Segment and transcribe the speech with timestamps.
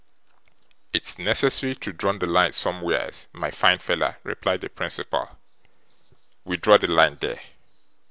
[0.93, 5.37] 'It's necessary to draw the line somewheres, my fine feller,' replied the principal.
[6.43, 7.39] 'We draw the line there.